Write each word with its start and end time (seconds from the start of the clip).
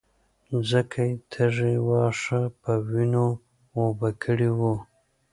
ځکه 0.71 1.01
يې 1.09 1.17
تږي 1.31 1.75
واښه 1.87 2.41
په 2.61 2.71
وينو 2.89 3.27
اوبه 3.79 4.09
کړي 4.23 4.49
وو. 4.57 4.73